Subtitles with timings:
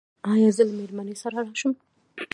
[0.31, 1.71] ایا زه له میرمنې سره راشم؟